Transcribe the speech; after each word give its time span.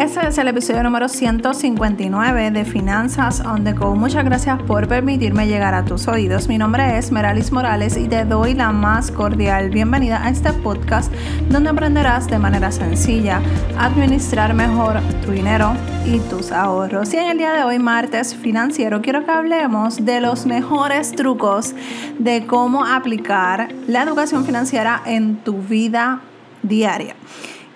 Este 0.00 0.26
es 0.26 0.38
el 0.38 0.48
episodio 0.48 0.82
número 0.82 1.10
159 1.10 2.52
de 2.52 2.64
Finanzas 2.64 3.40
on 3.40 3.64
the 3.64 3.74
Go. 3.74 3.94
Muchas 3.94 4.24
gracias 4.24 4.58
por 4.62 4.88
permitirme 4.88 5.46
llegar 5.46 5.74
a 5.74 5.84
tus 5.84 6.08
oídos. 6.08 6.48
Mi 6.48 6.56
nombre 6.56 6.96
es 6.96 7.12
Meralis 7.12 7.52
Morales 7.52 7.98
y 7.98 8.08
te 8.08 8.24
doy 8.24 8.54
la 8.54 8.72
más 8.72 9.10
cordial 9.10 9.68
bienvenida 9.68 10.24
a 10.24 10.30
este 10.30 10.54
podcast 10.54 11.12
donde 11.50 11.68
aprenderás 11.68 12.28
de 12.28 12.38
manera 12.38 12.72
sencilla 12.72 13.42
a 13.76 13.84
administrar 13.84 14.54
mejor 14.54 15.02
tu 15.22 15.32
dinero 15.32 15.74
y 16.06 16.18
tus 16.30 16.50
ahorros. 16.50 17.12
Y 17.12 17.18
en 17.18 17.28
el 17.32 17.36
día 17.36 17.52
de 17.52 17.64
hoy, 17.64 17.78
martes 17.78 18.34
financiero, 18.34 19.02
quiero 19.02 19.26
que 19.26 19.32
hablemos 19.32 20.02
de 20.02 20.22
los 20.22 20.46
mejores 20.46 21.12
trucos 21.12 21.74
de 22.18 22.46
cómo 22.46 22.86
aplicar 22.86 23.68
la 23.86 24.04
educación 24.04 24.46
financiera 24.46 25.02
en 25.04 25.36
tu 25.44 25.60
vida 25.60 26.22
diaria. 26.62 27.16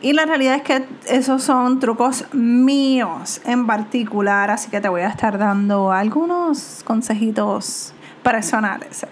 Y 0.05 0.13
la 0.13 0.27
realidad 0.27 0.57
es 0.57 0.63
que 0.63 0.87
esos 1.07 1.43
son 1.43 1.81
trucos 1.81 2.27
míos 2.35 3.41
en 3.47 3.67
particular, 3.67 4.51
así 4.51 4.69
que 4.69 4.83
te 4.83 4.91
voy 4.91 5.01
a 5.01 5.09
estar 5.09 5.39
dando 5.39 5.93
algunos 5.93 6.83
consejitos 6.85 7.95
personales. 8.23 9.07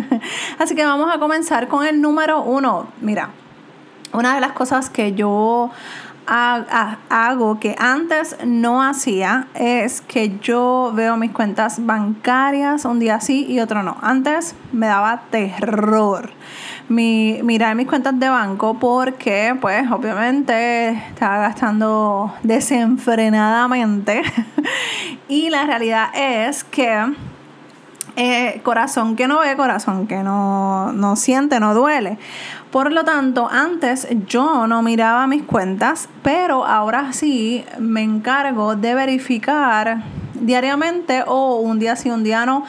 así 0.58 0.74
que 0.74 0.84
vamos 0.84 1.10
a 1.10 1.18
comenzar 1.18 1.66
con 1.66 1.86
el 1.86 1.98
número 2.02 2.42
uno. 2.42 2.88
Mira, 3.00 3.30
una 4.12 4.34
de 4.34 4.42
las 4.42 4.52
cosas 4.52 4.90
que 4.90 5.14
yo 5.14 5.70
hago 6.26 7.60
que 7.60 7.76
antes 7.78 8.36
no 8.44 8.82
hacía 8.82 9.48
es 9.54 10.00
que 10.00 10.38
yo 10.40 10.92
veo 10.94 11.16
mis 11.16 11.32
cuentas 11.32 11.84
bancarias 11.84 12.84
un 12.84 12.98
día 12.98 13.20
sí 13.20 13.46
y 13.48 13.60
otro 13.60 13.82
no. 13.82 13.96
Antes 14.00 14.54
me 14.72 14.86
daba 14.86 15.22
terror 15.30 16.30
mi, 16.88 17.40
mirar 17.42 17.74
mis 17.74 17.86
cuentas 17.86 18.18
de 18.18 18.28
banco 18.28 18.78
porque 18.78 19.56
pues 19.60 19.90
obviamente 19.90 20.90
estaba 20.90 21.38
gastando 21.38 22.34
desenfrenadamente 22.42 24.22
y 25.28 25.50
la 25.50 25.64
realidad 25.64 26.08
es 26.14 26.64
que 26.64 27.14
eh, 28.16 28.60
corazón 28.62 29.16
que 29.16 29.26
no 29.26 29.40
ve, 29.40 29.56
corazón 29.56 30.06
que 30.06 30.22
no, 30.22 30.92
no 30.92 31.16
siente, 31.16 31.58
no 31.58 31.74
duele. 31.74 32.16
Por 32.74 32.90
lo 32.90 33.04
tanto, 33.04 33.48
antes 33.48 34.08
yo 34.26 34.66
no 34.66 34.82
miraba 34.82 35.28
mis 35.28 35.44
cuentas, 35.44 36.08
pero 36.24 36.66
ahora 36.66 37.12
sí 37.12 37.64
me 37.78 38.02
encargo 38.02 38.74
de 38.74 38.96
verificar 38.96 40.02
diariamente 40.34 41.22
o 41.24 41.60
un 41.60 41.78
día 41.78 41.94
sí, 41.94 42.10
un 42.10 42.24
día 42.24 42.44
no, 42.44 42.64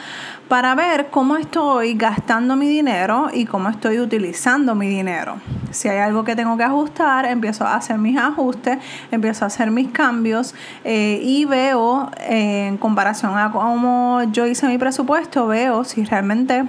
para 0.47 0.75
ver 0.75 1.07
cómo 1.09 1.37
estoy 1.37 1.95
gastando 1.95 2.55
mi 2.55 2.69
dinero 2.69 3.29
y 3.33 3.47
cómo 3.47 3.67
estoy 3.67 3.97
utilizando 3.97 4.75
mi 4.75 4.87
dinero. 4.87 5.37
Si 5.71 5.89
hay 5.89 5.97
algo 5.97 6.23
que 6.23 6.35
tengo 6.35 6.55
que 6.55 6.65
ajustar, 6.65 7.25
empiezo 7.25 7.65
a 7.65 7.73
hacer 7.73 7.97
mis 7.97 8.15
ajustes, 8.15 8.77
empiezo 9.09 9.45
a 9.45 9.47
hacer 9.47 9.71
mis 9.71 9.87
cambios 9.87 10.53
eh, 10.83 11.19
y 11.23 11.45
veo 11.45 12.11
eh, 12.19 12.67
en 12.67 12.77
comparación 12.77 13.35
a 13.39 13.51
cómo 13.51 14.21
yo 14.31 14.45
hice 14.45 14.67
mi 14.67 14.77
presupuesto, 14.77 15.47
veo 15.47 15.83
si 15.83 16.05
realmente 16.05 16.63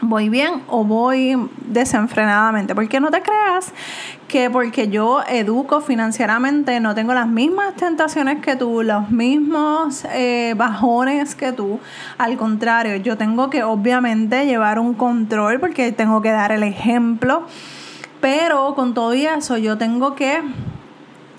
voy 0.00 0.28
bien 0.28 0.62
o 0.68 0.84
voy 0.84 1.36
desenfrenadamente. 1.66 2.74
Porque 2.74 3.00
no 3.00 3.10
te 3.10 3.22
creas 3.22 3.72
que 4.28 4.48
porque 4.50 4.88
yo 4.88 5.22
educo 5.28 5.80
financieramente 5.80 6.78
no 6.80 6.94
tengo 6.94 7.14
las 7.14 7.26
mismas 7.26 7.74
tentaciones 7.74 8.40
que 8.40 8.56
tú, 8.56 8.82
los 8.82 9.10
mismos 9.10 10.04
eh, 10.12 10.54
bajones 10.56 11.34
que 11.34 11.52
tú. 11.52 11.80
Al 12.18 12.36
contrario, 12.36 12.96
yo 12.96 13.16
tengo 13.16 13.50
que 13.50 13.62
obviamente 13.62 14.46
llevar 14.46 14.78
un 14.78 14.94
control 14.94 15.60
porque 15.60 15.92
tengo 15.92 16.22
que 16.22 16.30
dar 16.30 16.52
el 16.52 16.62
ejemplo. 16.62 17.42
Pero 18.20 18.74
con 18.74 18.94
todo 18.94 19.12
eso 19.12 19.56
yo 19.56 19.78
tengo 19.78 20.14
que 20.14 20.42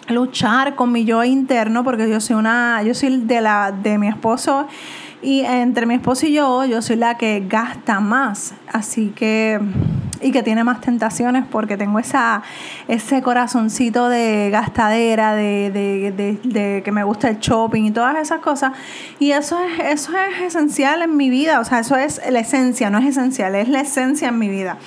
luchar 0.07 0.75
con 0.75 0.91
mi 0.91 1.05
yo 1.05 1.23
interno 1.23 1.83
porque 1.83 2.09
yo 2.09 2.19
soy 2.19 2.35
una 2.35 2.81
yo 2.83 2.93
soy 2.93 3.21
de 3.21 3.39
la 3.39 3.71
de 3.71 3.97
mi 3.97 4.07
esposo 4.07 4.67
y 5.21 5.41
entre 5.41 5.85
mi 5.85 5.95
esposo 5.95 6.25
y 6.25 6.33
yo, 6.33 6.65
yo 6.65 6.81
soy 6.81 6.95
la 6.95 7.17
que 7.17 7.43
gasta 7.47 7.99
más. 7.99 8.53
Así 8.71 9.09
que, 9.15 9.59
y 10.21 10.31
que 10.31 10.43
tiene 10.43 10.63
más 10.63 10.81
tentaciones 10.81 11.45
porque 11.49 11.77
tengo 11.77 11.99
esa, 11.99 12.41
ese 12.87 13.21
corazoncito 13.21 14.09
de 14.09 14.49
gastadera, 14.51 15.35
de, 15.35 15.71
de, 15.71 16.39
de, 16.43 16.81
que 16.83 16.91
me 16.91 17.03
gusta 17.03 17.29
el 17.29 17.39
shopping 17.39 17.83
y 17.83 17.91
todas 17.91 18.15
esas 18.17 18.39
cosas. 18.39 18.73
Y 19.19 19.31
eso 19.31 19.59
es, 19.59 19.79
eso 19.99 20.11
es 20.17 20.41
esencial 20.41 21.01
en 21.03 21.15
mi 21.15 21.29
vida. 21.29 21.59
O 21.59 21.65
sea, 21.65 21.79
eso 21.79 21.95
es 21.95 22.21
la 22.29 22.39
esencia, 22.39 22.89
no 22.89 22.97
es 22.97 23.05
esencial, 23.05 23.55
es 23.55 23.69
la 23.69 23.81
esencia 23.81 24.29
en 24.29 24.39
mi 24.39 24.49
vida. 24.49 24.77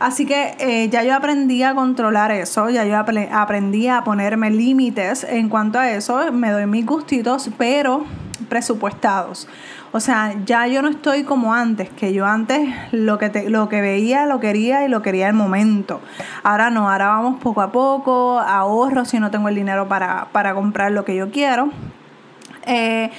Así 0.00 0.24
que 0.24 0.56
eh, 0.58 0.88
ya 0.88 1.04
yo 1.04 1.14
aprendí 1.14 1.62
a 1.62 1.74
controlar 1.74 2.32
eso, 2.32 2.70
ya 2.70 2.86
yo 2.86 2.96
aprendí 2.96 3.86
a 3.86 4.02
ponerme 4.02 4.50
límites 4.50 5.24
en 5.24 5.50
cuanto 5.50 5.78
a 5.78 5.90
eso, 5.90 6.32
me 6.32 6.50
doy 6.50 6.64
mis 6.64 6.86
gustitos, 6.86 7.50
pero 7.58 8.06
presupuestados. 8.50 9.48
O 9.92 10.00
sea, 10.00 10.34
ya 10.44 10.66
yo 10.66 10.82
no 10.82 10.88
estoy 10.88 11.24
como 11.24 11.54
antes, 11.54 11.88
que 11.88 12.12
yo 12.12 12.26
antes 12.26 12.68
lo 12.92 13.18
que, 13.18 13.30
te, 13.30 13.48
lo 13.48 13.70
que 13.70 13.80
veía 13.80 14.26
lo 14.26 14.38
quería 14.38 14.84
y 14.84 14.88
lo 14.88 15.00
quería 15.00 15.28
el 15.28 15.34
momento. 15.34 16.02
Ahora 16.42 16.68
no, 16.68 16.90
ahora 16.90 17.08
vamos 17.08 17.40
poco 17.40 17.62
a 17.62 17.72
poco, 17.72 18.38
ahorro 18.38 19.06
si 19.06 19.18
no 19.18 19.30
tengo 19.30 19.48
el 19.48 19.54
dinero 19.54 19.88
para, 19.88 20.26
para 20.32 20.54
comprar 20.54 20.92
lo 20.92 21.06
que 21.06 21.16
yo 21.16 21.30
quiero. 21.30 21.70
Eh, 22.66 23.10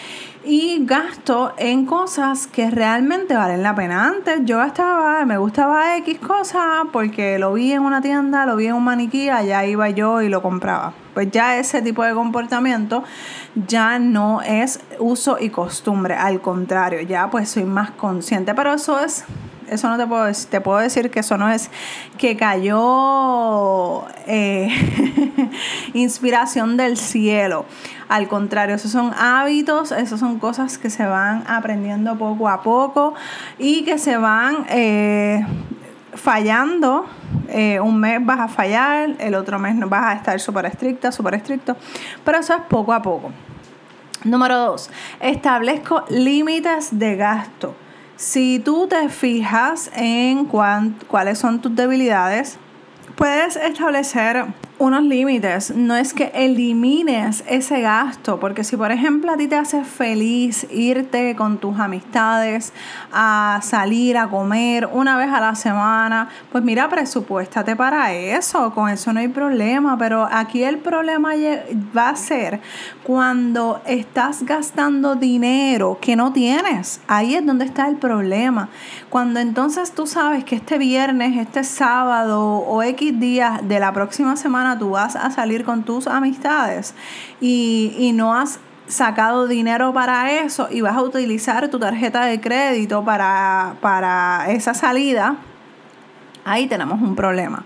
y 0.43 0.85
gasto 0.85 1.53
en 1.57 1.85
cosas 1.85 2.47
que 2.47 2.71
realmente 2.71 3.35
valen 3.35 3.63
la 3.63 3.75
pena. 3.75 4.07
Antes 4.07 4.41
yo 4.43 4.57
gastaba, 4.57 5.23
me 5.25 5.37
gustaba 5.37 5.97
X 5.97 6.19
cosas 6.19 6.61
porque 6.91 7.37
lo 7.37 7.53
vi 7.53 7.73
en 7.73 7.81
una 7.81 8.01
tienda, 8.01 8.45
lo 8.45 8.55
vi 8.55 8.67
en 8.67 8.73
un 8.73 8.83
maniquí, 8.83 9.29
allá 9.29 9.65
iba 9.65 9.89
yo 9.89 10.21
y 10.21 10.29
lo 10.29 10.41
compraba. 10.41 10.93
Pues 11.13 11.29
ya 11.31 11.57
ese 11.57 11.81
tipo 11.81 12.03
de 12.03 12.13
comportamiento 12.13 13.03
ya 13.67 13.99
no 13.99 14.41
es 14.41 14.79
uso 14.99 15.37
y 15.39 15.49
costumbre, 15.49 16.15
al 16.15 16.41
contrario, 16.41 17.01
ya 17.01 17.29
pues 17.29 17.49
soy 17.49 17.65
más 17.65 17.91
consciente, 17.91 18.55
pero 18.55 18.73
eso 18.73 18.99
es 18.99 19.25
eso 19.71 19.87
no 19.87 19.97
te 19.97 20.05
puedo 20.05 20.25
decir. 20.25 20.49
Te 20.49 20.59
puedo 20.59 20.79
decir 20.79 21.09
que 21.09 21.21
eso 21.21 21.37
no 21.37 21.49
es 21.49 21.69
que 22.17 22.35
cayó 22.35 24.05
eh, 24.27 24.67
inspiración 25.93 26.75
del 26.75 26.97
cielo. 26.97 27.65
Al 28.11 28.27
contrario, 28.27 28.75
esos 28.75 28.91
son 28.91 29.13
hábitos, 29.17 29.93
esas 29.93 30.19
son 30.19 30.37
cosas 30.37 30.77
que 30.77 30.89
se 30.89 31.05
van 31.05 31.45
aprendiendo 31.47 32.17
poco 32.17 32.49
a 32.49 32.61
poco 32.61 33.13
y 33.57 33.85
que 33.85 33.97
se 33.97 34.17
van 34.17 34.65
eh, 34.67 35.45
fallando. 36.13 37.05
Eh, 37.47 37.79
un 37.79 38.01
mes 38.01 38.19
vas 38.25 38.41
a 38.41 38.47
fallar, 38.49 39.11
el 39.17 39.33
otro 39.33 39.59
mes 39.59 39.79
vas 39.87 40.07
a 40.07 40.13
estar 40.17 40.37
súper 40.41 40.65
estricta, 40.65 41.09
súper 41.13 41.35
estricto, 41.35 41.77
pero 42.25 42.39
eso 42.39 42.53
es 42.53 42.61
poco 42.63 42.91
a 42.91 43.01
poco. 43.01 43.31
Número 44.25 44.57
dos, 44.57 44.89
establezco 45.21 46.03
límites 46.09 46.89
de 46.91 47.15
gasto. 47.15 47.77
Si 48.17 48.59
tú 48.59 48.87
te 48.89 49.07
fijas 49.07 49.89
en 49.95 50.47
cuáles 50.47 51.39
son 51.39 51.61
tus 51.61 51.73
debilidades, 51.73 52.57
puedes 53.15 53.55
establecer 53.55 54.47
unos 54.81 55.03
límites. 55.03 55.75
No 55.75 55.95
es 55.95 56.11
que 56.11 56.31
elimines 56.33 57.43
ese 57.47 57.81
gasto, 57.81 58.39
porque 58.39 58.63
si 58.63 58.75
por 58.75 58.91
ejemplo 58.91 59.31
a 59.31 59.37
ti 59.37 59.47
te 59.47 59.55
hace 59.55 59.83
feliz 59.83 60.65
irte 60.71 61.35
con 61.35 61.59
tus 61.59 61.79
amistades 61.79 62.73
a 63.13 63.59
salir 63.61 64.17
a 64.17 64.27
comer 64.27 64.89
una 64.91 65.17
vez 65.17 65.29
a 65.31 65.39
la 65.39 65.53
semana, 65.53 66.29
pues 66.51 66.63
mira, 66.63 66.89
presupuéstate 66.89 67.75
para 67.75 68.11
eso, 68.11 68.73
con 68.73 68.89
eso 68.89 69.13
no 69.13 69.19
hay 69.19 69.27
problema, 69.27 69.99
pero 69.99 70.27
aquí 70.31 70.63
el 70.63 70.79
problema 70.79 71.33
va 71.95 72.09
a 72.09 72.15
ser 72.15 72.59
cuando 73.03 73.83
estás 73.85 74.41
gastando 74.43 75.13
dinero 75.13 75.99
que 76.01 76.15
no 76.15 76.33
tienes. 76.33 77.01
Ahí 77.07 77.35
es 77.35 77.45
donde 77.45 77.65
está 77.65 77.87
el 77.87 77.97
problema. 77.97 78.69
Cuando 79.11 79.39
entonces 79.39 79.91
tú 79.91 80.07
sabes 80.07 80.43
que 80.43 80.55
este 80.55 80.79
viernes, 80.79 81.37
este 81.37 81.63
sábado 81.63 82.41
o 82.41 82.81
X 82.81 83.19
días 83.19 83.59
de 83.67 83.79
la 83.79 83.93
próxima 83.93 84.35
semana 84.37 84.70
tú 84.77 84.91
vas 84.91 85.15
a 85.15 85.31
salir 85.31 85.63
con 85.65 85.83
tus 85.83 86.07
amistades 86.07 86.93
y, 87.39 88.11
no 88.15 88.35
has 88.35 88.59
sacado 88.87 89.47
dinero 89.47 89.93
para 89.93 90.31
eso 90.31 90.67
y 90.69 90.81
vas 90.81 90.97
a 90.97 91.01
utilizar 91.01 91.69
tu 91.69 91.79
tarjeta 91.79 92.25
de 92.25 92.41
crédito 92.41 93.05
para, 93.05 93.75
para 93.79 94.51
esa 94.51 94.73
salida, 94.73 95.37
ahí 96.43 96.67
tenemos 96.67 97.01
un 97.01 97.15
problema. 97.15 97.63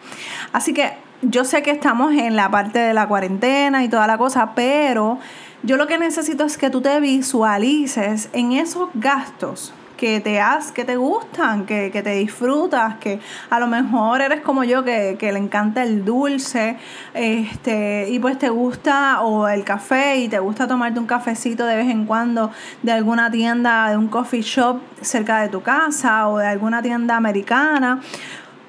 Así 0.53 0.73
que 0.73 0.93
yo 1.23 1.43
sé 1.43 1.63
que 1.63 1.71
estamos 1.71 2.13
en 2.13 2.35
la 2.35 2.51
parte 2.51 2.79
de 2.79 2.93
la 2.93 3.07
cuarentena 3.07 3.83
y 3.83 3.89
toda 3.89 4.05
la 4.05 4.17
cosa, 4.17 4.51
pero 4.53 5.17
yo 5.63 5.77
lo 5.77 5.87
que 5.87 5.97
necesito 5.97 6.43
es 6.43 6.57
que 6.57 6.69
tú 6.69 6.81
te 6.81 6.99
visualices 6.99 8.29
en 8.33 8.51
esos 8.51 8.89
gastos 8.93 9.73
que 9.97 10.19
te 10.19 10.39
has, 10.39 10.71
que 10.71 10.85
te 10.85 10.95
gustan, 10.95 11.65
que, 11.65 11.89
te 11.89 12.15
disfrutas, 12.15 12.95
que 12.95 13.19
a 13.49 13.59
lo 13.59 13.67
mejor 13.67 14.21
eres 14.21 14.41
como 14.41 14.63
yo 14.63 14.83
que, 14.83 15.17
le 15.19 15.39
encanta 15.39 15.83
el 15.83 16.05
dulce, 16.05 16.77
este, 17.13 18.09
y 18.09 18.19
pues 18.19 18.37
te 18.37 18.49
gusta, 18.49 19.21
o 19.21 19.47
el 19.47 19.63
café, 19.63 20.17
y 20.17 20.27
te 20.27 20.39
gusta 20.39 20.67
tomarte 20.67 20.99
un 20.99 21.07
cafecito 21.07 21.65
de 21.65 21.75
vez 21.75 21.89
en 21.89 22.05
cuando 22.05 22.51
de 22.83 22.91
alguna 22.91 23.31
tienda, 23.31 23.89
de 23.89 23.97
un 23.97 24.07
coffee 24.07 24.41
shop 24.41 24.79
cerca 25.01 25.41
de 25.41 25.49
tu 25.49 25.61
casa, 25.61 26.27
o 26.27 26.37
de 26.37 26.47
alguna 26.47 26.81
tienda 26.81 27.15
americana. 27.15 28.01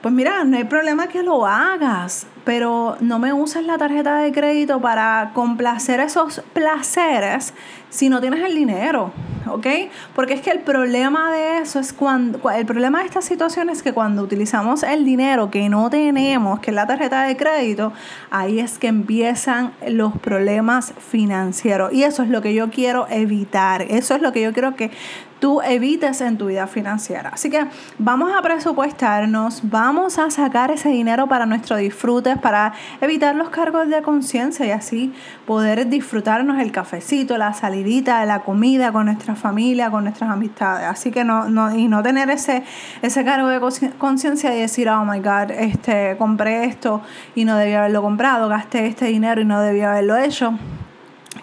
Pues 0.00 0.14
mira, 0.14 0.44
no 0.44 0.56
hay 0.56 0.64
problema 0.64 1.08
que 1.08 1.23
lo 1.23 1.46
hagas 1.46 2.26
pero 2.46 2.96
no 3.00 3.19
me 3.19 3.32
uses 3.32 3.66
la 3.66 3.76
tarjeta 3.76 4.19
de 4.19 4.31
crédito 4.31 4.81
para 4.81 5.32
complacer 5.34 5.98
esos 5.98 6.43
placeres 6.52 7.52
si 7.90 8.08
no 8.08 8.20
tienes 8.20 8.44
el 8.44 8.54
dinero, 8.54 9.10
¿ok? 9.48 9.66
Porque 10.14 10.34
es 10.34 10.43
que 10.43 10.50
el 10.50 10.60
problema 10.60 11.32
de 11.32 11.58
eso 11.58 11.81
es 11.81 11.93
cuando, 11.93 12.48
el 12.50 12.64
problema 12.64 13.00
de 13.00 13.06
esta 13.06 13.20
situación 13.20 13.69
es 13.69 13.82
que 13.82 13.93
cuando 13.93 14.22
utilizamos 14.22 14.84
el 14.84 15.04
dinero 15.04 15.50
que 15.50 15.69
no 15.69 15.90
tenemos, 15.90 16.60
que 16.60 16.70
es 16.70 16.75
la 16.76 16.87
tarjeta 16.87 17.25
de 17.25 17.37
crédito, 17.37 17.93
ahí 18.31 18.60
es 18.60 18.78
que 18.78 18.87
empiezan 18.87 19.72
los 19.88 20.16
problemas 20.16 20.94
financieros. 20.99 21.92
Y 21.92 22.04
eso 22.04 22.22
es 22.22 22.28
lo 22.28 22.42
que 22.42 22.54
yo 22.54 22.70
quiero 22.70 23.08
evitar, 23.10 23.82
eso 23.82 24.14
es 24.14 24.22
lo 24.22 24.32
que 24.32 24.42
yo 24.42 24.52
quiero 24.52 24.76
que 24.76 24.92
tú 25.38 25.60
evites 25.62 26.20
en 26.20 26.38
tu 26.38 26.46
vida 26.46 26.66
financiera. 26.66 27.30
Así 27.32 27.50
que 27.50 27.66
vamos 27.98 28.32
a 28.36 28.42
presupuestarnos, 28.42 29.60
vamos 29.64 30.18
a 30.18 30.30
sacar 30.30 30.70
ese 30.70 30.88
dinero 30.88 31.26
para 31.26 31.46
nuestro 31.46 31.76
disfrute, 31.76 32.36
para 32.36 32.72
evitar 33.00 33.34
los 33.36 33.50
cargos 33.50 33.88
de 33.88 34.02
conciencia 34.02 34.66
y 34.66 34.70
así 34.70 35.14
poder 35.46 35.88
disfrutarnos 35.88 36.58
el 36.60 36.72
cafecito, 36.72 37.36
la 37.38 37.52
salidita, 37.52 38.24
la 38.24 38.40
comida 38.40 38.92
con 38.92 39.06
nuestra 39.06 39.34
familia, 39.34 39.90
con 39.90 40.04
nuestras 40.04 40.30
amistades. 40.30 40.86
Así 40.86 41.10
que 41.10 41.24
no, 41.24 41.48
no 41.48 41.76
y 41.76 41.88
no 41.88 42.02
tener 42.02 42.30
ese, 42.30 42.62
ese 43.02 43.24
cargo 43.24 43.48
de 43.48 43.60
conciencia 43.98 44.54
y 44.56 44.60
decir, 44.60 44.88
oh 44.88 45.04
my 45.04 45.20
God, 45.20 45.50
este, 45.50 46.16
compré 46.16 46.64
esto 46.64 47.02
y 47.34 47.44
no 47.44 47.56
debía 47.56 47.80
haberlo 47.80 48.02
comprado, 48.02 48.48
gasté 48.48 48.86
este 48.86 49.06
dinero 49.06 49.40
y 49.40 49.44
no 49.44 49.60
debía 49.60 49.90
haberlo 49.90 50.16
hecho 50.16 50.58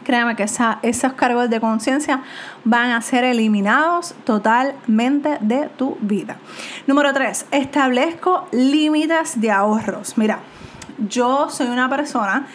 créeme 0.03 0.35
que 0.35 0.43
esos 0.43 1.13
cargos 1.13 1.49
de 1.49 1.59
conciencia 1.59 2.21
van 2.63 2.91
a 2.91 3.01
ser 3.01 3.23
eliminados 3.23 4.13
totalmente 4.23 5.37
de 5.41 5.69
tu 5.75 5.97
vida. 6.01 6.37
Número 6.87 7.13
tres, 7.13 7.45
establezco 7.51 8.47
límites 8.51 9.39
de 9.39 9.51
ahorros. 9.51 10.17
Mira, 10.17 10.39
yo 10.97 11.49
soy 11.49 11.67
una 11.67 11.89
persona 11.89 12.47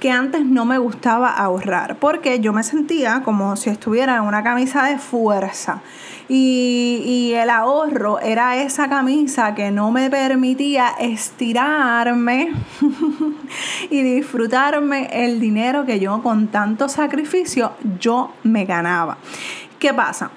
que 0.00 0.10
antes 0.10 0.44
no 0.44 0.64
me 0.64 0.78
gustaba 0.78 1.30
ahorrar 1.30 1.96
porque 1.96 2.40
yo 2.40 2.52
me 2.52 2.62
sentía 2.62 3.22
como 3.24 3.56
si 3.56 3.70
estuviera 3.70 4.16
en 4.16 4.22
una 4.22 4.42
camisa 4.42 4.84
de 4.84 4.98
fuerza. 4.98 5.80
Y, 6.28 7.32
el 7.34 7.50
ahorro 7.50 8.18
era 8.20 8.56
esa 8.56 8.88
camisa 8.88 9.54
que 9.54 9.70
no 9.70 9.90
me 9.90 10.08
permitía 10.08 10.94
estirarme 10.98 12.52
y 13.90 14.02
disfrutarme 14.02 15.08
el 15.12 15.40
dinero 15.40 15.84
que 15.84 16.00
yo 16.00 16.22
con 16.22 16.48
tanto 16.48 16.88
sacrificio 16.88 17.72
yo 18.00 18.32
me 18.42 18.64
ganaba. 18.64 19.18
¿Qué 19.78 19.92
pasa? 19.92 20.30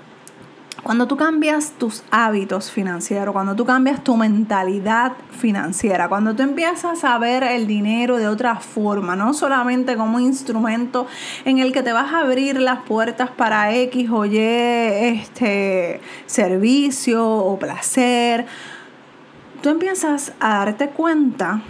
Cuando 0.87 1.05
tú 1.05 1.17
cambias 1.17 1.73
tus 1.77 2.01
hábitos 2.11 2.71
financieros, 2.71 3.33
cuando 3.33 3.57
tú 3.57 3.65
cambias 3.65 4.05
tu 4.05 4.15
mentalidad 4.15 5.11
financiera, 5.37 6.07
cuando 6.07 6.33
tú 6.33 6.43
empiezas 6.43 7.03
a 7.03 7.17
ver 7.17 7.43
el 7.43 7.67
dinero 7.67 8.15
de 8.15 8.29
otra 8.29 8.55
forma, 8.55 9.17
no 9.17 9.33
solamente 9.33 9.97
como 9.97 10.15
un 10.15 10.23
instrumento 10.23 11.05
en 11.43 11.59
el 11.59 11.73
que 11.73 11.83
te 11.83 11.91
vas 11.91 12.13
a 12.13 12.21
abrir 12.21 12.61
las 12.61 12.83
puertas 12.83 13.29
para 13.29 13.75
X 13.75 14.09
o 14.09 14.23
Y 14.23 14.37
este 14.37 15.99
servicio 16.25 17.35
o 17.35 17.59
placer, 17.59 18.45
tú 19.61 19.67
empiezas 19.67 20.31
a 20.39 20.59
darte 20.59 20.87
cuenta 20.87 21.63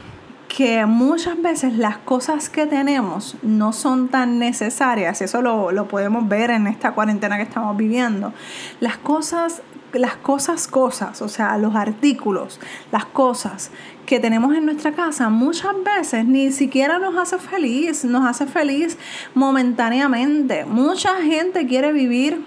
que 0.48 0.86
muchas 0.86 1.42
veces 1.42 1.78
las 1.78 1.98
cosas 1.98 2.50
que 2.50 2.66
tenemos 2.66 3.36
no 3.42 3.74
son 3.74 4.08
tan 4.08 4.40
necesarias, 4.40 5.22
eso 5.22 5.42
lo, 5.42 5.72
lo, 5.72 5.88
podemos 5.88 6.28
ver 6.28 6.52
en 6.52 6.68
esta 6.68 6.92
cuarentena 6.92 7.38
que 7.38 7.44
estamos 7.44 7.76
viviendo. 7.76 8.34
Las 8.80 8.98
cosas, 8.98 9.62
las 9.94 10.16
cosas, 10.16 10.68
cosas, 10.68 11.22
o 11.22 11.28
sea, 11.28 11.58
los 11.58 11.76
artículos, 11.76 12.60
las 12.92 13.06
cosas 13.06 13.72
que 14.06 14.20
tenemos 14.20 14.56
en 14.56 14.66
nuestra 14.66 14.94
casa 14.94 15.30
muchas 15.30 15.74
veces 15.84 16.26
ni 16.26 16.52
siquiera 16.52 16.98
nos 16.98 17.18
hace 17.18 17.38
feliz, 17.38 18.06
nos 18.06 18.26
hace 18.26 18.48
feliz 18.48 18.98
momentáneamente. 19.36 20.66
Mucha 20.66 21.22
gente 21.22 21.68
quiere 21.68 21.92
vivir 21.92 22.42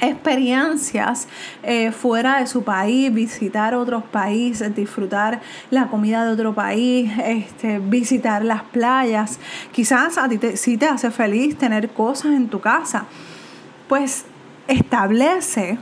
experiencias 0.00 1.28
eh, 1.62 1.92
fuera 1.92 2.40
de 2.40 2.46
su 2.46 2.62
país, 2.62 3.12
visitar 3.12 3.74
otros 3.74 4.04
países, 4.04 4.74
disfrutar 4.74 5.40
la 5.70 5.86
comida 5.88 6.24
de 6.24 6.32
otro 6.32 6.54
país, 6.54 7.10
este, 7.24 7.78
visitar 7.78 8.44
las 8.44 8.62
playas. 8.62 9.38
Quizás 9.72 10.18
a 10.18 10.28
ti 10.28 10.38
te, 10.38 10.56
sí 10.56 10.76
te 10.76 10.86
hace 10.86 11.10
feliz 11.10 11.56
tener 11.56 11.90
cosas 11.90 12.32
en 12.32 12.48
tu 12.48 12.60
casa. 12.60 13.06
Pues 13.88 14.24
establece 14.66 15.78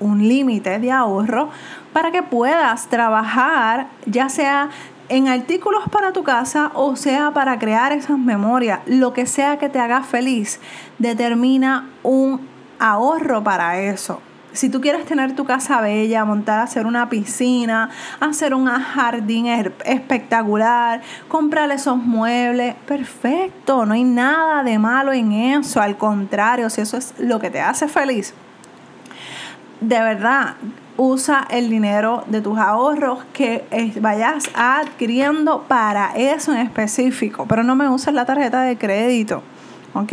un 0.00 0.26
límite 0.26 0.78
de 0.78 0.90
ahorro 0.90 1.50
para 1.92 2.10
que 2.10 2.22
puedas 2.22 2.88
trabajar 2.88 3.88
ya 4.06 4.28
sea 4.28 4.70
en 5.08 5.28
artículos 5.28 5.82
para 5.90 6.12
tu 6.12 6.22
casa 6.22 6.70
o 6.74 6.96
sea 6.96 7.32
para 7.32 7.58
crear 7.58 7.92
esas 7.92 8.18
memorias, 8.18 8.80
lo 8.86 9.12
que 9.12 9.26
sea 9.26 9.58
que 9.58 9.68
te 9.68 9.78
haga 9.78 10.02
feliz, 10.02 10.58
determina 10.98 11.90
un 12.02 12.51
ahorro 12.82 13.44
para 13.44 13.78
eso. 13.78 14.20
Si 14.52 14.68
tú 14.68 14.82
quieres 14.82 15.06
tener 15.06 15.34
tu 15.34 15.46
casa 15.46 15.80
bella, 15.80 16.26
montar, 16.26 16.60
hacer 16.60 16.84
una 16.84 17.08
piscina, 17.08 17.88
hacer 18.20 18.52
un 18.54 18.66
jardín 18.66 19.46
espectacular, 19.46 21.00
comprar 21.28 21.70
esos 21.70 21.96
muebles, 21.96 22.74
perfecto, 22.86 23.86
no 23.86 23.94
hay 23.94 24.04
nada 24.04 24.62
de 24.62 24.78
malo 24.78 25.12
en 25.12 25.32
eso, 25.32 25.80
al 25.80 25.96
contrario, 25.96 26.68
si 26.68 26.82
eso 26.82 26.98
es 26.98 27.14
lo 27.18 27.40
que 27.40 27.48
te 27.48 27.60
hace 27.60 27.88
feliz, 27.88 28.34
de 29.80 30.00
verdad, 30.00 30.56
usa 30.98 31.46
el 31.48 31.70
dinero 31.70 32.24
de 32.26 32.42
tus 32.42 32.58
ahorros 32.58 33.24
que 33.32 33.64
vayas 34.00 34.50
adquiriendo 34.54 35.62
para 35.62 36.14
eso 36.14 36.52
en 36.52 36.58
específico, 36.58 37.46
pero 37.48 37.62
no 37.62 37.74
me 37.74 37.88
uses 37.88 38.12
la 38.12 38.26
tarjeta 38.26 38.60
de 38.62 38.76
crédito. 38.76 39.42
¿ok? 39.94 40.12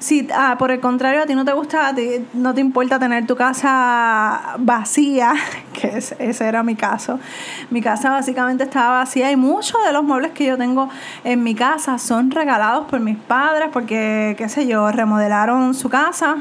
Si 0.00 0.26
ah, 0.34 0.56
por 0.58 0.70
el 0.70 0.80
contrario 0.80 1.22
a 1.22 1.26
ti 1.26 1.34
no 1.34 1.44
te 1.44 1.52
gusta, 1.52 1.94
no 2.32 2.54
te 2.54 2.60
importa 2.60 2.98
tener 2.98 3.26
tu 3.26 3.36
casa 3.36 4.56
vacía, 4.58 5.34
que 5.72 5.98
ese 5.98 6.44
era 6.44 6.62
mi 6.62 6.74
caso, 6.74 7.20
mi 7.70 7.80
casa 7.80 8.10
básicamente 8.10 8.64
estaba 8.64 8.98
vacía 8.98 9.30
y 9.30 9.36
muchos 9.36 9.84
de 9.84 9.92
los 9.92 10.02
muebles 10.02 10.32
que 10.32 10.46
yo 10.46 10.56
tengo 10.56 10.88
en 11.22 11.42
mi 11.42 11.54
casa 11.54 11.98
son 11.98 12.30
regalados 12.30 12.86
por 12.86 12.98
mis 13.00 13.18
padres 13.18 13.68
porque, 13.72 14.34
qué 14.36 14.48
sé 14.48 14.66
yo, 14.66 14.90
remodelaron 14.90 15.74
su 15.74 15.88
casa 15.88 16.38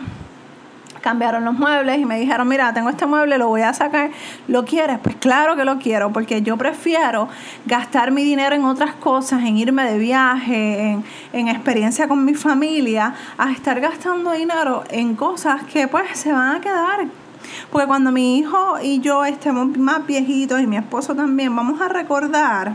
cambiaron 1.02 1.46
los 1.46 1.54
muebles 1.54 2.00
y 2.00 2.06
me 2.06 2.20
dijeron, 2.20 2.48
mira, 2.48 2.74
tengo 2.74 2.90
este 2.90 3.06
mueble, 3.06 3.38
lo 3.38 3.48
voy 3.48 3.62
a 3.62 3.74
sacar, 3.74 4.12
¿lo 4.48 4.66
quieres? 4.66 5.00
Pues 5.00 5.16
claro 5.16 5.56
que 5.56 5.66
lo 5.66 5.78
quiero, 5.78 6.12
porque 6.12 6.42
yo 6.42 6.58
prefiero 6.58 7.28
gastar 7.66 8.12
mi 8.12 8.24
dinero 8.24 8.56
en 8.56 8.66
otras 8.66 8.94
cosas, 8.96 9.42
en 9.44 9.58
irme 9.58 9.84
de 9.90 9.98
viaje, 9.98 10.92
en, 10.92 11.04
en 11.34 11.48
experiencia 11.48 12.08
con 12.08 12.24
mi 12.26 12.34
familia, 12.34 13.14
a 13.38 13.52
estar 13.52 13.80
gastando 13.80 14.32
dinero 14.32 14.84
en 14.90 15.16
cosas 15.16 15.64
que 15.64 15.88
pues 15.88 16.18
se 16.18 16.32
van 16.32 16.58
a 16.58 16.62
quedar. 16.62 17.08
Porque 17.72 17.88
cuando 17.88 18.12
mi 18.12 18.38
hijo 18.38 18.76
y 18.82 19.00
yo 19.00 19.26
estemos 19.26 19.78
más 19.78 20.06
viejitos 20.06 20.62
y 20.62 20.68
mi 20.68 20.78
esposo 20.78 21.16
también, 21.16 21.56
vamos 21.56 21.82
a 21.82 21.88
recordar 21.88 22.74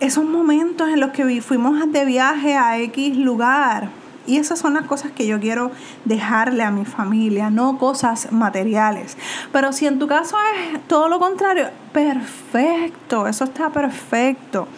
esos 0.00 0.24
momentos 0.24 0.88
en 0.88 1.00
los 1.00 1.10
que 1.10 1.40
fuimos 1.40 1.90
de 1.92 2.04
viaje 2.04 2.56
a 2.56 2.78
X 2.78 3.16
lugar 3.16 4.03
y 4.26 4.38
esas 4.38 4.58
son 4.58 4.74
las 4.74 4.84
cosas 4.84 5.12
que 5.12 5.26
yo 5.26 5.40
quiero 5.40 5.70
dejarle 6.04 6.62
a 6.62 6.70
mi 6.70 6.84
familia, 6.84 7.50
no 7.50 7.78
cosas 7.78 8.32
materiales. 8.32 9.16
Pero 9.52 9.72
si 9.72 9.86
en 9.86 9.98
tu 9.98 10.06
caso 10.06 10.36
es 10.72 10.86
todo 10.86 11.08
lo 11.08 11.18
contrario, 11.18 11.68
perfecto, 11.92 13.26
eso 13.26 13.44
está 13.44 13.70
perfecto. 13.70 14.68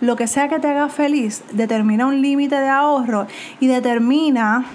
Lo 0.00 0.16
que 0.16 0.26
sea 0.26 0.48
que 0.48 0.58
te 0.58 0.68
haga 0.68 0.88
feliz, 0.88 1.44
determina 1.52 2.06
un 2.06 2.20
límite 2.22 2.56
de 2.56 2.68
ahorro 2.68 3.26
y 3.60 3.68
determina 3.68 4.66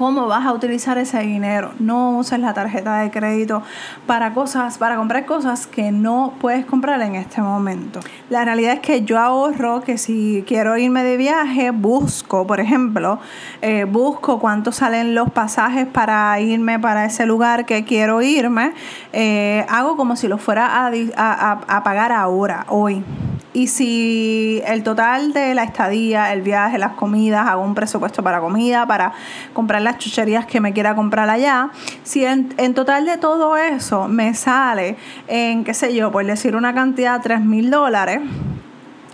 cómo 0.00 0.26
vas 0.28 0.46
a 0.46 0.54
utilizar 0.54 0.96
ese 0.96 1.18
dinero. 1.18 1.72
No 1.78 2.16
uses 2.16 2.38
la 2.38 2.54
tarjeta 2.54 3.00
de 3.00 3.10
crédito 3.10 3.62
para 4.06 4.32
cosas, 4.32 4.78
para 4.78 4.96
comprar 4.96 5.26
cosas 5.26 5.66
que 5.66 5.92
no 5.92 6.32
puedes 6.40 6.64
comprar 6.64 7.02
en 7.02 7.16
este 7.16 7.42
momento. 7.42 8.00
La 8.30 8.42
realidad 8.46 8.72
es 8.72 8.80
que 8.80 9.02
yo 9.02 9.18
ahorro 9.18 9.82
que 9.82 9.98
si 9.98 10.42
quiero 10.48 10.78
irme 10.78 11.04
de 11.04 11.18
viaje, 11.18 11.70
busco, 11.70 12.46
por 12.46 12.60
ejemplo, 12.60 13.18
eh, 13.60 13.84
busco 13.84 14.38
cuánto 14.40 14.72
salen 14.72 15.14
los 15.14 15.30
pasajes 15.32 15.86
para 15.86 16.40
irme 16.40 16.78
para 16.78 17.04
ese 17.04 17.26
lugar 17.26 17.66
que 17.66 17.84
quiero 17.84 18.22
irme. 18.22 18.72
Eh, 19.12 19.66
hago 19.68 19.98
como 19.98 20.16
si 20.16 20.28
lo 20.28 20.38
fuera 20.38 20.88
a, 20.88 21.82
pagar 21.84 22.10
ahora, 22.10 22.64
hoy. 22.68 23.04
Y 23.52 23.66
si 23.66 24.62
el 24.64 24.84
total 24.84 25.32
de 25.32 25.54
la 25.54 25.64
estadía, 25.64 26.32
el 26.32 26.42
viaje, 26.42 26.78
las 26.78 26.92
comidas, 26.92 27.48
hago 27.48 27.62
un 27.62 27.74
presupuesto 27.74 28.22
para 28.22 28.40
comida, 28.40 28.86
para 28.86 29.12
comprar 29.52 29.82
las 29.82 29.98
chucherías 29.98 30.46
que 30.46 30.60
me 30.60 30.72
quiera 30.72 30.94
comprar 30.94 31.28
allá, 31.28 31.70
si 32.04 32.24
en, 32.24 32.74
total 32.74 33.06
de 33.06 33.18
todo 33.18 33.56
eso 33.56 34.06
me 34.06 34.34
sale 34.34 34.96
en, 35.26 35.64
qué 35.64 35.74
sé 35.74 35.92
yo, 35.94 36.12
por 36.12 36.24
decir 36.24 36.54
una 36.54 36.72
cantidad 36.74 37.16
de 37.16 37.22
3 37.24 37.40
mil 37.40 37.70
dólares, 37.70 38.20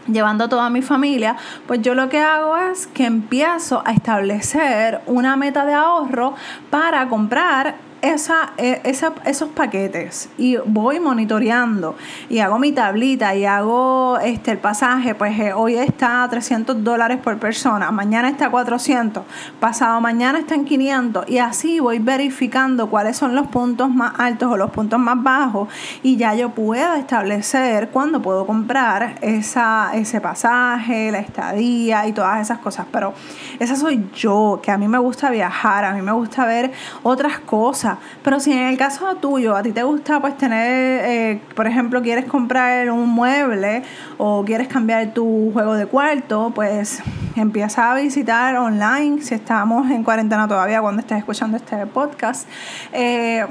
llevando 0.07 0.45
a 0.45 0.49
toda 0.49 0.69
mi 0.69 0.83
familia, 0.83 1.37
pues 1.67 1.81
yo 1.81 1.95
lo 1.95 2.11
que 2.11 2.21
hago 2.21 2.59
es 2.59 2.87
que 2.89 3.07
empiezo 3.07 3.83
a 3.87 3.93
establecer 3.93 5.01
una 5.07 5.37
meta 5.37 5.65
de 5.65 5.73
ahorro 5.73 6.35
para 6.69 7.09
comprar 7.09 7.77
e, 8.07 8.81
esos 8.85 9.49
paquetes 9.51 10.29
y 10.39 10.57
voy 10.67 11.01
monitoreando 11.01 11.97
y 12.29 12.39
hago 12.39 12.59
mi 12.59 12.73
tablita 12.73 13.35
y 13.35 13.45
hago 13.45 14.19
este, 14.19 14.53
el 14.53 14.59
pasaje, 14.59 15.15
pues 15.15 15.39
eh, 15.39 15.53
hoy 15.53 15.77
está 15.77 16.23
a 16.23 16.29
300 16.29 16.83
dólares 16.83 17.19
por 17.19 17.39
persona, 17.39 17.91
mañana 17.91 18.29
está 18.29 18.47
a 18.47 18.51
400, 18.51 19.25
pasado 19.61 20.01
mañana 20.01 20.39
está 20.39 20.55
en 20.55 20.65
500 20.65 21.29
y 21.29 21.39
así 21.39 21.81
voy 21.81 21.99
verificando 21.99 22.89
cuáles 22.89 23.17
son 23.17 23.35
los 23.35 23.47
puntos 23.49 23.91
más 23.91 24.13
altos 24.19 24.51
o 24.51 24.57
los 24.57 24.71
puntos 24.71 24.99
más 24.99 25.23
bajos 25.23 25.69
y 26.03 26.17
ya 26.17 26.35
yo 26.35 26.51
puedo 26.51 26.95
establecer 26.95 27.91
cuándo 27.91 28.23
puedo 28.23 28.47
comprar 28.47 29.17
esa, 29.21 29.91
ese 29.95 30.21
pasaje, 30.21 31.11
la 31.11 31.19
estadía 31.19 32.07
y 32.07 32.13
todas 32.13 32.41
esas 32.41 32.59
cosas. 32.59 32.87
Pero 32.91 33.15
esa 33.59 33.77
soy 33.77 34.09
yo, 34.15 34.61
que 34.63 34.71
a 34.71 34.79
mí 34.79 34.89
me 34.89 34.99
gusta 34.99 35.31
viajar, 35.31 35.85
a 35.85 35.93
mí 35.93 36.03
me 36.03 36.13
gusta 36.13 36.45
ver 36.45 36.73
otras 37.03 37.39
cosas. 37.41 37.96
Pero 38.23 38.41
si 38.41 38.53
en 38.53 38.67
el 38.67 38.79
caso 38.79 39.17
tuyo, 39.17 39.57
a 39.57 39.63
ti 39.63 39.73
te 39.73 39.83
gusta 39.83 40.21
pues 40.21 40.37
tener, 40.37 41.05
eh, 41.05 41.41
por 41.55 41.67
ejemplo, 41.67 42.03
quieres 42.03 42.25
comprar 42.25 42.91
un 42.91 43.09
mueble 43.09 43.83
o 44.19 44.45
quieres 44.45 44.69
cambiar 44.69 45.13
tu 45.13 45.51
juego 45.53 45.75
de 45.75 45.87
cuarto, 45.87 46.53
pues 46.55 47.03
empieza 47.37 47.93
a 47.93 47.95
visitar 47.95 48.57
online, 48.57 49.23
si 49.23 49.35
estamos 49.35 49.91
en 49.91 50.03
cuarentena 50.03 50.49
todavía 50.49 50.81
cuando 50.81 51.01
estés 51.01 51.19
escuchando 51.19 51.57
este 51.57 51.87
podcast. 51.87 52.49
Eh, 52.93 53.45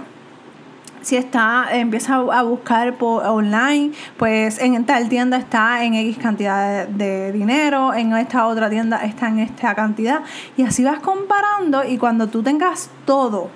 si 1.05 1.17
está, 1.17 1.67
empieza 1.71 2.15
a 2.15 2.41
buscar 2.41 2.95
por 2.95 3.23
online, 3.27 3.91
pues 4.17 4.59
en 4.59 4.83
tal 4.85 5.07
tienda 5.07 5.37
está 5.37 5.83
en 5.83 5.93
X 5.93 6.17
cantidad 6.17 6.87
de, 6.87 7.31
dinero, 7.31 7.93
en 7.93 8.11
esta 8.13 8.47
otra 8.47 8.71
tienda 8.71 9.05
está 9.05 9.27
en 9.27 9.37
esta 9.37 9.75
cantidad. 9.75 10.21
Y 10.57 10.63
así 10.63 10.83
vas 10.83 11.01
comparando 11.01 11.83
y 11.83 11.99
cuando 11.99 12.25
tú 12.25 12.41
tengas 12.41 12.89
todo 13.05 13.51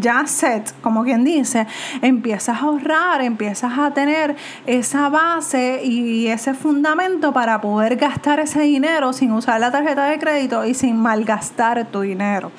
ya 0.00 0.26
set, 0.26 0.74
como 0.80 1.04
quien 1.04 1.24
dice, 1.24 1.66
empiezas 2.02 2.62
a 2.62 2.66
ahorrar, 2.66 3.22
empiezas 3.22 3.78
a 3.78 3.92
tener 3.92 4.36
esa 4.66 5.08
base 5.08 5.80
y 5.84 6.28
ese 6.28 6.54
fundamento 6.54 7.32
para 7.32 7.60
poder 7.60 7.96
gastar 7.96 8.40
ese 8.40 8.60
dinero 8.60 9.12
sin 9.12 9.32
usar 9.32 9.60
la 9.60 9.70
tarjeta 9.70 10.06
de 10.06 10.18
crédito 10.18 10.64
y 10.64 10.74
sin 10.74 10.96
malgastar 10.96 11.86
tu 11.86 12.00
dinero. 12.00 12.52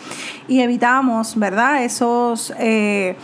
Y 0.47 0.61
evitamos, 0.61 1.37
¿verdad? 1.37 1.83
Esos... 1.83 2.53
Eh, 2.59 3.15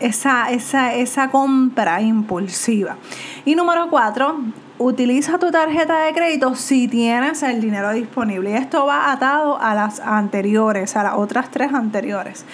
esa, 0.00 0.50
esa, 0.50 0.94
esa 0.94 1.30
compra 1.30 2.02
impulsiva. 2.02 2.96
Y 3.44 3.54
número 3.54 3.88
cuatro, 3.88 4.36
utiliza 4.78 5.38
tu 5.38 5.50
tarjeta 5.50 6.00
de 6.00 6.12
crédito 6.12 6.54
si 6.54 6.88
tienes 6.88 7.42
el 7.42 7.60
dinero 7.60 7.92
disponible. 7.92 8.50
Y 8.50 8.54
esto 8.54 8.86
va 8.86 9.12
atado 9.12 9.58
a 9.60 9.74
las 9.74 10.00
anteriores, 10.00 10.96
a 10.96 11.02
las 11.02 11.14
otras 11.14 11.50
tres 11.50 11.72
anteriores. 11.72 12.44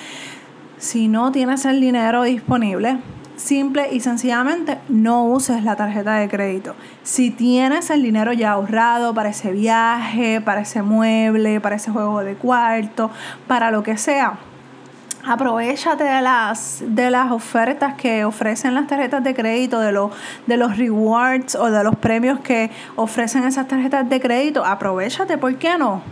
Si 0.82 1.06
no 1.06 1.30
tienes 1.30 1.64
el 1.64 1.80
dinero 1.80 2.24
disponible, 2.24 2.98
simple 3.36 3.90
y 3.92 4.00
sencillamente 4.00 4.78
no 4.88 5.22
uses 5.26 5.62
la 5.62 5.76
tarjeta 5.76 6.16
de 6.16 6.28
crédito. 6.28 6.74
Si 7.04 7.30
tienes 7.30 7.88
el 7.90 8.02
dinero 8.02 8.32
ya 8.32 8.50
ahorrado 8.50 9.14
para 9.14 9.28
ese 9.28 9.52
viaje, 9.52 10.40
para 10.40 10.62
ese 10.62 10.82
mueble, 10.82 11.60
para 11.60 11.76
ese 11.76 11.92
juego 11.92 12.24
de 12.24 12.34
cuarto, 12.34 13.12
para 13.46 13.70
lo 13.70 13.84
que 13.84 13.96
sea, 13.96 14.40
Aprovechate 15.24 16.02
de 16.02 16.20
las, 16.20 16.82
de 16.84 17.08
las 17.08 17.30
ofertas 17.30 17.94
que 17.94 18.24
ofrecen 18.24 18.74
las 18.74 18.88
tarjetas 18.88 19.22
de 19.22 19.36
crédito, 19.36 19.78
de, 19.78 19.92
los 19.92 20.10
de 20.48 20.56
los 20.56 20.76
rewards 20.76 21.54
o 21.54 21.70
de 21.70 21.84
los 21.84 21.94
premios 21.94 22.40
que 22.40 22.72
ofrecen 22.96 23.44
esas 23.44 23.68
tarjetas 23.68 24.10
de 24.10 24.20
crédito. 24.20 24.64
Aprovechate, 24.64 25.38
¿por 25.38 25.54
qué 25.58 25.78
no? 25.78 26.02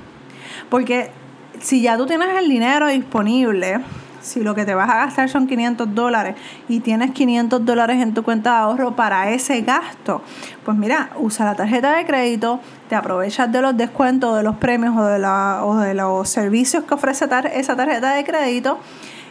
Porque 0.68 1.10
si 1.58 1.82
ya 1.82 1.96
tú 1.96 2.06
tienes 2.06 2.28
el 2.38 2.48
dinero 2.48 2.86
disponible, 2.86 3.80
si 4.20 4.40
lo 4.42 4.54
que 4.54 4.64
te 4.64 4.74
vas 4.74 4.90
a 4.90 4.96
gastar 4.96 5.28
son 5.28 5.46
500 5.46 5.94
dólares 5.94 6.36
y 6.68 6.80
tienes 6.80 7.12
500 7.12 7.64
dólares 7.64 8.02
en 8.02 8.14
tu 8.14 8.22
cuenta 8.22 8.50
de 8.50 8.56
ahorro 8.58 8.96
para 8.96 9.30
ese 9.30 9.62
gasto, 9.62 10.22
pues 10.64 10.76
mira, 10.76 11.10
usa 11.18 11.44
la 11.44 11.54
tarjeta 11.54 11.96
de 11.96 12.06
crédito, 12.06 12.60
te 12.88 12.96
aprovechas 12.96 13.50
de 13.50 13.62
los 13.62 13.76
descuentos, 13.76 14.36
de 14.36 14.42
los 14.42 14.56
premios 14.56 14.96
o 14.96 15.04
de, 15.04 15.18
la, 15.18 15.60
o 15.64 15.76
de 15.76 15.94
los 15.94 16.28
servicios 16.28 16.84
que 16.84 16.94
ofrece 16.94 17.28
esa 17.54 17.76
tarjeta 17.76 18.14
de 18.14 18.24
crédito 18.24 18.78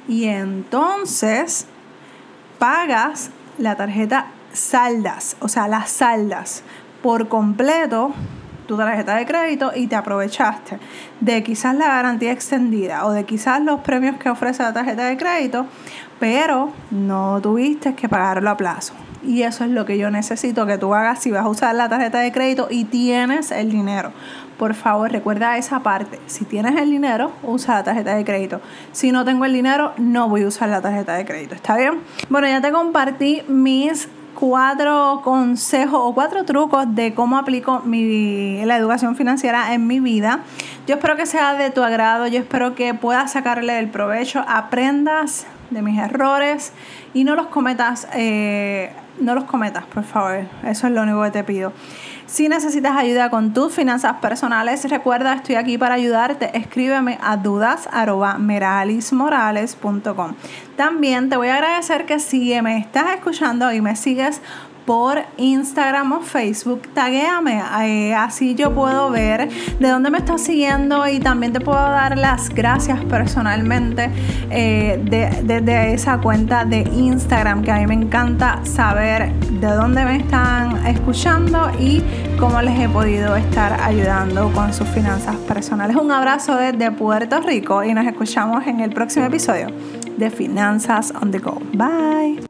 y 0.08 0.26
entonces 0.26 1.68
pagas 2.58 3.32
la 3.58 3.76
tarjeta 3.76 4.28
saldas, 4.54 5.38
o 5.40 5.48
sea, 5.48 5.68
las 5.68 5.90
saldas 5.90 6.64
por 7.02 7.28
completo 7.28 8.14
tu 8.70 8.78
tarjeta 8.78 9.16
de 9.16 9.26
crédito 9.26 9.72
y 9.74 9.88
te 9.88 9.96
aprovechaste 9.96 10.78
de 11.22 11.42
quizás 11.42 11.74
la 11.74 11.88
garantía 11.88 12.32
extendida 12.32 13.04
o 13.08 13.12
de 13.12 13.24
quizás 13.24 13.60
los 13.64 13.80
premios 13.80 14.18
que 14.18 14.30
ofrece 14.30 14.62
la 14.62 14.72
tarjeta 14.72 15.06
de 15.06 15.18
crédito, 15.18 15.66
pero 16.20 16.72
no 16.92 17.42
tuviste 17.42 17.96
que 17.96 18.08
pagarlo 18.08 18.48
a 18.48 18.58
plazo. 18.58 18.94
Y 19.24 19.42
eso 19.42 19.64
es 19.64 19.72
lo 19.72 19.86
que 19.86 19.98
yo 19.98 20.12
necesito 20.12 20.68
que 20.68 20.78
tú 20.78 20.94
hagas 20.94 21.20
si 21.20 21.32
vas 21.32 21.46
a 21.46 21.50
usar 21.50 21.74
la 21.74 21.90
tarjeta 21.90 22.20
de 22.20 22.32
crédito 22.32 22.68
y 22.70 22.86
tienes 22.86 23.50
el 23.50 23.72
dinero. 23.72 24.12
Por 24.60 24.76
favor, 24.76 25.12
recuerda 25.12 25.58
esa 25.58 25.80
parte. 25.80 26.20
Si 26.28 26.46
tienes 26.46 26.80
el 26.80 26.92
dinero, 26.92 27.32
usa 27.42 27.74
la 27.74 27.84
tarjeta 27.84 28.16
de 28.16 28.24
crédito. 28.24 28.62
Si 28.92 29.12
no 29.12 29.26
tengo 29.26 29.46
el 29.46 29.54
dinero, 29.54 29.94
no 29.98 30.30
voy 30.30 30.44
a 30.44 30.48
usar 30.48 30.70
la 30.70 30.80
tarjeta 30.80 31.16
de 31.16 31.26
crédito. 31.26 31.56
¿Está 31.56 31.76
bien? 31.76 32.02
Bueno, 32.30 32.48
ya 32.48 32.62
te 32.62 32.72
compartí 32.72 33.42
mis 33.48 34.08
cuatro 34.40 35.22
consejos 35.24 36.00
o 36.02 36.14
cuatro 36.14 36.46
trucos 36.46 36.96
de 36.96 37.14
cómo 37.14 37.38
aplico 37.38 37.82
mi, 37.82 38.64
la 38.66 38.78
educación 38.78 39.16
financiera 39.16 39.74
en 39.74 39.86
mi 39.86 40.00
vida. 40.00 40.40
Yo 40.88 40.96
espero 40.96 41.18
que 41.18 41.26
sea 41.26 41.56
de 41.56 41.72
tu 41.72 41.84
agrado, 41.84 42.28
yo 42.28 42.40
espero 42.40 42.74
que 42.74 42.94
puedas 42.94 43.34
sacarle 43.34 43.78
el 43.80 43.90
provecho, 43.90 44.44
aprendas 44.48 45.46
de 45.70 45.82
mis 45.82 46.00
errores 46.00 46.74
y 47.14 47.26
no 47.26 47.36
los 47.36 47.48
cometas, 47.48 48.08
eh, 48.14 48.92
no 49.20 49.36
los 49.36 49.44
cometas, 49.46 49.86
por 49.86 50.04
favor. 50.04 50.46
Eso 50.64 50.88
es 50.88 50.94
lo 50.94 51.04
único 51.04 51.22
que 51.24 51.32
te 51.32 51.44
pido. 51.44 51.74
Si 52.26 52.48
necesitas 52.48 52.96
ayuda 52.96 53.32
con 53.32 53.54
tus 53.54 53.74
finanzas 53.74 54.18
personales, 54.18 54.88
recuerda, 54.90 55.34
estoy 55.34 55.56
aquí 55.56 55.80
para 55.80 55.96
ayudarte. 55.96 56.56
Escríbeme 56.56 57.18
a 57.22 57.38
dudas.meralismorales.com. 57.38 60.36
También 60.76 61.30
te 61.30 61.38
voy 61.38 61.48
a 61.48 61.56
agradecer 61.56 62.06
que 62.06 62.20
si 62.20 62.62
me 62.62 62.78
estás 62.78 63.16
escuchando 63.16 63.74
y 63.74 63.82
me 63.82 63.96
sigues 63.96 64.44
por 64.90 65.20
Instagram 65.38 66.14
o 66.14 66.22
Facebook, 66.22 66.82
taguéame, 66.96 67.62
eh, 67.84 68.16
así 68.16 68.56
yo 68.56 68.74
puedo 68.74 69.12
ver 69.12 69.48
de 69.80 69.88
dónde 69.88 70.10
me 70.10 70.18
estás 70.18 70.42
siguiendo 70.42 71.08
y 71.08 71.20
también 71.20 71.54
te 71.54 71.60
puedo 71.60 71.78
dar 71.78 72.18
las 72.18 72.50
gracias 72.50 73.00
personalmente 73.06 74.10
eh, 74.50 75.00
desde 75.44 75.94
esa 75.94 76.18
cuenta 76.18 76.66
de 76.66 76.80
Instagram, 76.80 77.62
que 77.62 77.70
a 77.70 77.76
mí 77.76 77.86
me 77.86 77.94
encanta 77.94 78.62
saber 78.64 79.32
de 79.32 79.68
dónde 79.68 80.04
me 80.06 80.16
están 80.16 80.84
escuchando 80.88 81.70
y 81.80 82.02
cómo 82.40 82.60
les 82.60 82.80
he 82.80 82.90
podido 82.90 83.36
estar 83.36 83.80
ayudando 83.84 84.52
con 84.54 84.74
sus 84.74 84.88
finanzas 84.88 85.36
personales. 85.36 85.98
Un 85.98 86.12
abrazo 86.12 86.56
desde 86.56 86.90
Puerto 86.90 87.42
Rico 87.42 87.84
y 87.84 87.94
nos 87.94 88.08
escuchamos 88.08 88.66
en 88.66 88.80
el 88.80 88.90
próximo 88.90 89.28
episodio 89.28 89.68
de 90.18 90.32
Finanzas 90.32 91.14
on 91.22 91.30
the 91.30 91.38
Go. 91.38 91.62
Bye. 91.74 92.49